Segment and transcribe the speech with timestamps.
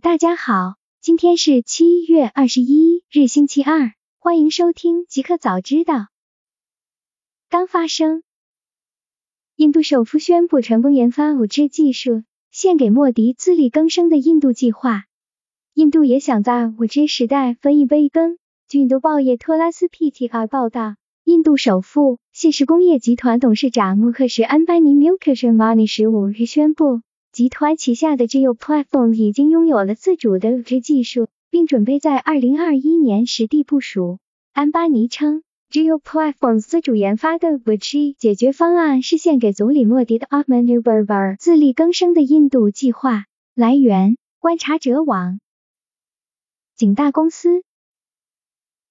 [0.00, 6.06] 大家好，今天是七月二十一日，星期二，欢迎收听即刻早知道。
[7.50, 8.22] 刚发生，
[9.54, 15.04] 印度首富宣布成功研发五 G 技术，献给莫迪自力更生的印度计划。
[15.74, 18.38] 印度也想在五 G 时代分一杯羹。
[18.68, 27.02] 据印度报业托拉斯 PTR 报道，印度首富信实工业集团董事长穆克什安班尼 （Mukesh a m a n i 十五日宣布。
[27.32, 34.18] 集团旗下的 Geo Platform 已经拥有了自主的 5G 技术，并准备在二零二一年实地部署。
[34.52, 43.24] 安巴尼称，Geo Platform 自主研发的 5G 解决方案是献给总理莫迪的 Atmanirbhar 自力更生的印度计划。
[43.54, 45.40] 来源：观察者网。
[46.76, 47.62] 景大公司，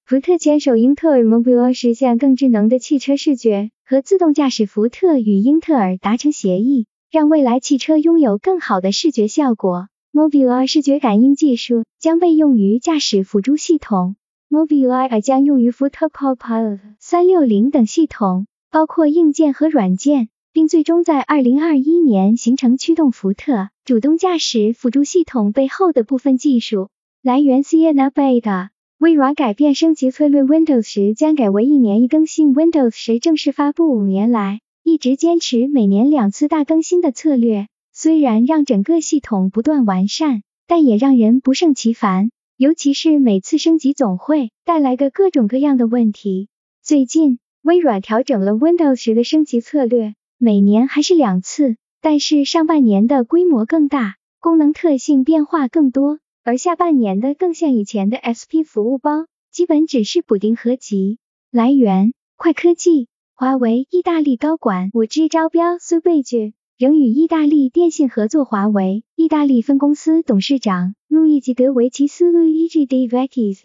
[0.04, 4.66] 福特牵手英特尔 Mobile 实现更智能的汽车视觉和自动驾驶。
[4.66, 6.88] 福特与英特尔达成协议。
[7.12, 9.90] 让未来汽车拥有更好的视觉效果。
[10.14, 14.16] mobile 视觉感应技术将被用于驾驶辅助系统。
[14.50, 26.88] Mobileye 将用于福特 Copilot 三六零等系统，包括硬件和软件，并最终在二零二一年形成驱动福特主动驾驶辅助系统背后的部分技术。
[27.22, 28.70] 来源：Ciena Beta。
[29.00, 32.56] 微软改变升级策略，Windows 十将改为一年一更新。
[32.56, 34.62] Windows 十正式发布五年来。
[34.84, 42.32] 一直坚持每年两次大更新的策略，虽然让整个系统不断完善，但也让人不胜其烦。
[42.58, 46.48] 尤其是每次升级总会带来个各种各样的问题。
[46.84, 61.20] 最近，微软调整了 Windows 十的升级策略，每年还是两次，但是上半年的规模更大，功能特性变化更多，而下半年的更像以前的 SP 服务包，基本只是补丁合集。
[61.52, 63.08] 来源：快科技。
[63.42, 68.46] 华为意大利高管五 G 招标虽被拒，仍与意大利电信合作。
[68.46, 73.64] 华为意大利分公司董事长路易吉德维奇斯 Luigi De Vecchis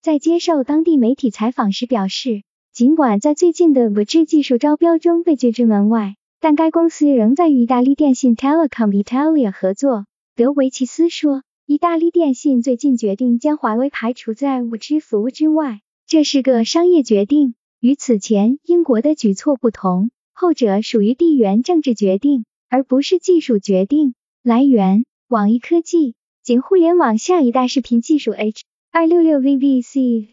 [0.00, 10.06] 在接受当地媒体采访时表示，尽管在最近的五 G 技术招标中被拒之门外，但该公司仍在与意大利电信 Telecom Italia 合作。
[10.34, 17.54] 德维奇斯说，意大利电信最近决定将华为排除在五 G 服务之外，这是个商业决定。
[17.80, 24.12] 与此前英国的举措不同，后者属于地缘政治决定，而不是技术决定。
[24.42, 26.14] 来源：网易科技。
[26.42, 30.26] 仅互联网下一代视频技术 H 二六六 VVC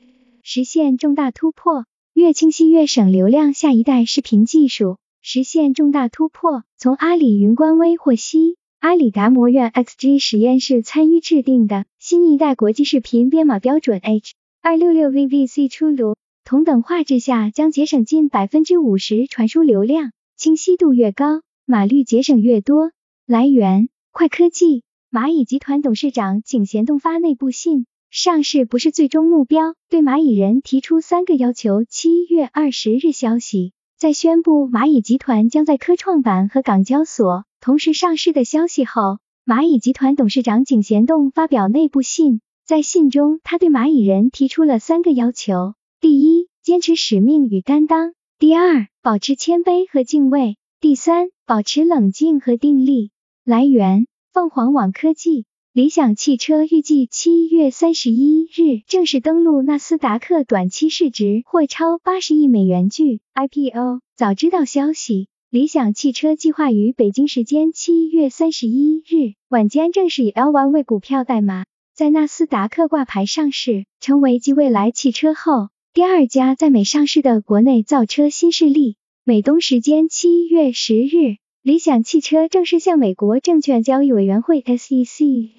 [0.44, 3.54] 实现重大突破，越清晰越省流量。
[3.54, 6.66] 下一代视频技术实现重大突破。
[6.76, 16.18] 从阿里云官微获悉，阿里达摩院 XG 实验室参与制定的新一代国际视频编码标准 H 二六六 VVC 出炉。
[16.48, 22.94] 同等画质下将节省近百分之五十传输流量，清晰度越高，码率节省越多。
[23.26, 24.84] 来源：快科技。
[25.12, 31.84] 蚂蚁集团董事长井贤栋发内部信，上市不是最终目标，对蚂蚁人提出三个要求。
[31.84, 45.74] 七月二十日消息，在宣布蚂蚁集团将在科创板和港交所同时上市的消息后，蚂蚁集团董事长井贤栋发表内部信，在信中他对蚂蚁人提出了三个要求。
[46.00, 46.37] 第一，
[46.68, 53.12] 坚持使命与担当；第二，保持谦卑和敬畏；第三，保持冷静和定力。
[53.46, 55.46] 来源：凤凰网科技。
[55.72, 62.90] 理想汽车预计七月三十一日正式登陆纳斯达克，短期市值或超八十亿美元。
[62.90, 71.64] 据 IPO 早知道消息，理想汽车计划于北京时间七月三十一日晚间正式以 L1 为股票代码，
[71.96, 75.70] 在纳斯达克挂牌上市，成为继未来汽车后。
[75.98, 85.50] 第二家在美上市的国内造车新势力，美东时间七月十日，理想汽车正式向美国证券交易委员会 SEC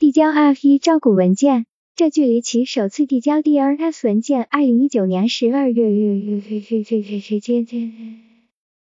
[0.00, 5.84] 递交 F1 招股文件，这距离其首次递交 DRS 文件二零一九年十二月。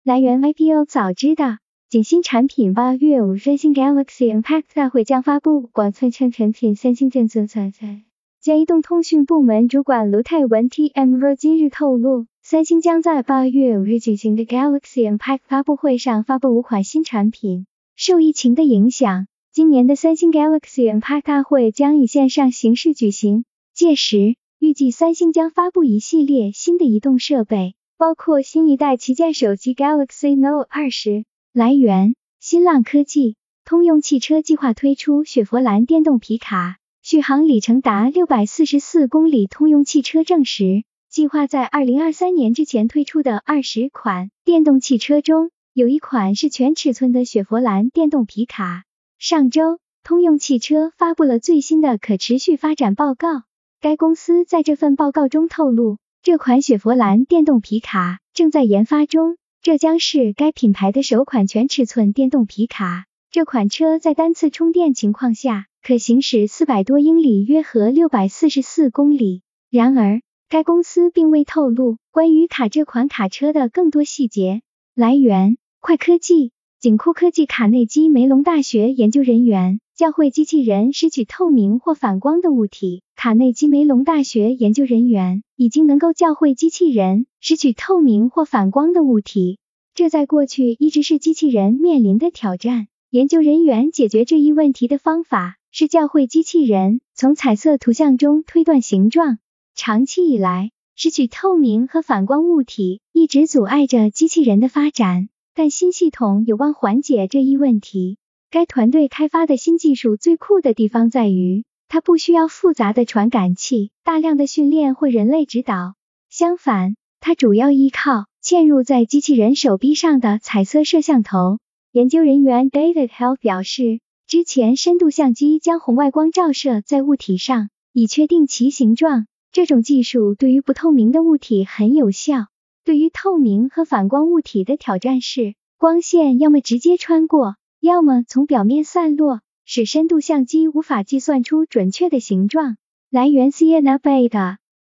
[0.03, 8.08] 来源 IPO 早知道，仅新产品八月五三星 Galaxy Impact 大会将发布广寸寸产品，三星电子在在。
[8.49, 17.67] 江移动通讯部门主管卢泰文 TMR 今日透露，三星将在八月五日举行的 Galaxy Impact 发布会上发布五款新产品。
[17.95, 23.45] 受疫情的影响，今年的三星 Galaxy Impact 大会将以线上形式举行。
[23.75, 31.27] 届时，预计三星将发布一系列新的移动设备，包括新一代旗舰手机 Galaxy Note 二十。
[31.53, 33.37] 来源：新浪科技。
[33.67, 36.79] 通用汽车计划推出雪佛兰电动皮卡。
[37.11, 39.47] 续航里程达六百四十四公里。
[39.47, 48.85] 通用汽车证实，计划在二零二三年之前推出的二十款电动汽车中，有一款是全尺寸的雪佛兰电动皮卡。
[49.19, 53.45] 上周通用汽车发布了最新的可持续发展报告。
[53.81, 63.07] 该公司在这份报告中透露，这款雪佛兰电动皮卡正在研发中，这将是该品牌的首款全尺寸电动皮卡。
[63.31, 69.43] 这款车在单次充电情况下可行驶四百多英里，约合六百四十四公里。
[69.71, 74.63] 然而，该公司并未透露关于卡这款卡车的更多细节。
[74.95, 76.53] 来源：快科技。
[76.81, 83.03] 景库科技卡内基梅隆大学研究人员教会机器人拾取透明或反光的物体。
[83.15, 89.59] 卡内基梅隆大学研究人员已经能够教会机器人拾取透明或反光的物体，
[89.95, 92.89] 这在过去一直是机器人面临的挑战。
[93.11, 99.39] 研究人员解决这一问题的方法是教会机器人从彩色图像中推断形状。
[99.75, 105.31] 长期以来，拾取透明和反光物体一直阻碍着机器人的发展。
[105.55, 108.19] 但新系统有望缓解这一问题。
[108.51, 115.95] 该团队开发的新技术最酷的地方在于，它不需要复杂的传感器、大量的训练或人类指导。
[116.29, 121.59] 相反，它主要依靠嵌入在机器人手臂上的彩色摄像头。
[121.93, 129.27] 研究人员 David Hell 表示，之前深度相机将红外光照射在物体上，以确定其形状。
[129.53, 132.49] 这种技术对于不透明的物体很有效。
[132.85, 142.77] 对于透明和反光物体的挑战是，光线要么直接穿过，要么从表面散落，使深度相机无法计算出准确的形状。
[143.11, 144.29] 来源：Siena Bay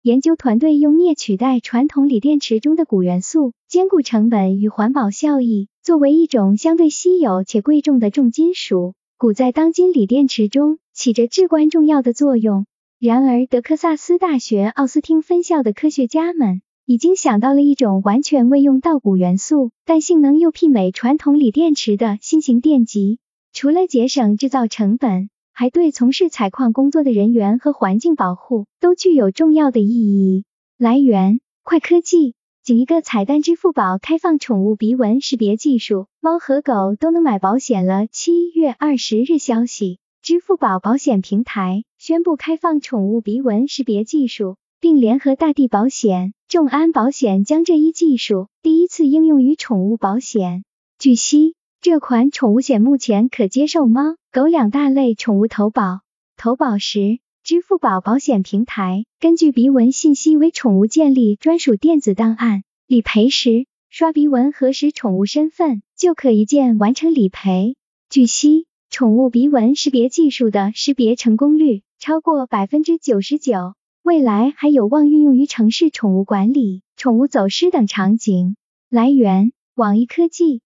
[0.00, 5.68] 研究团队用镍取代传统锂电池中的钴元素，兼顾成本与环保效益。
[5.84, 12.64] 作为一种相对稀有且贵重的重金属，钴在当今锂电池中起着至关重要的作用。
[12.98, 16.62] 然而，德克萨斯大学奥斯汀分校的科学家们。
[16.86, 23.19] 已经想到了一种完全未用到钴元素，但性能又媲美传统锂电池的新型电极。
[23.52, 30.44] 除了节省制造成本，还对从事采矿工作的人员和环境保护都具有重要的意义。
[30.78, 32.34] 来源：快科技。
[32.64, 38.06] 仅一个彩蛋：支付宝开放宠物鼻纹识别技术，猫和狗都能买保险了。
[38.06, 44.56] 七月二十日消息，支付宝保险平台宣布开放宠物鼻纹识别技术。
[44.81, 50.64] 并联合大地保险、众安保险将这一技术第一次应用于宠物保险。
[50.99, 56.00] 据悉，这款宠物险目前可接受猫、狗两大类宠物投保。
[56.37, 62.64] 投保时，支付宝保险平台根据鼻纹信息为宠物建立专属电子档案。
[62.87, 67.76] 理赔时，刷鼻纹核实宠物身份，就可一键完成理赔。
[68.08, 73.75] 据悉，宠物鼻纹识别技术的识别成功率超过百分之九十九。
[74.02, 78.56] 未来还有望运用于城市宠物管理、宠物走失等场景。
[78.88, 80.62] 来源：网易科技。